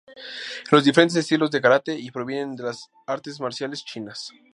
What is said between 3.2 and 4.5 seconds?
marciales chinas.